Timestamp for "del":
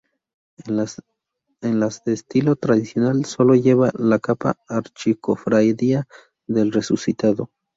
6.47-6.71